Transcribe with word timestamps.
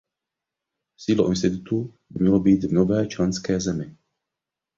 Sídlo 0.97 1.29
institutu 1.29 1.93
by 2.09 2.19
mělo 2.19 2.39
být 2.39 2.63
v 2.63 2.71
nové 2.73 3.07
členské 3.07 3.59
zemi. 3.59 3.95